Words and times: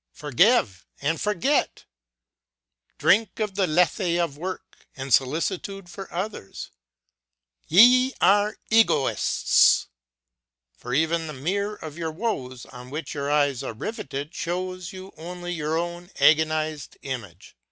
Forgive 0.13 0.83
and 0.99 1.21
forget 1.21 1.85
I 1.85 2.93
Drink 2.97 3.39
of 3.39 3.53
the 3.53 3.67
lethe 3.67 4.17
of 4.19 4.35
work 4.35 4.87
and 4.97 5.13
solicitude 5.13 5.91
for 5.91 6.11
others! 6.11 6.71
Ye 7.67 8.15
are 8.19 8.57
egoists! 8.71 9.89
For 10.75 10.95
even 10.95 11.27
the 11.27 11.33
mirror 11.33 11.75
of 11.75 11.99
your 11.99 12.09
woes 12.11 12.65
on 12.65 12.89
which 12.89 13.13
your 13.13 13.29
eyes 13.29 13.61
are 13.61 13.73
riveted 13.73 14.33
shows 14.33 14.91
you 14.91 15.13
only 15.17 15.53
your 15.53 15.77
own 15.77 16.09
agonized 16.19 16.97
image. 17.03 17.55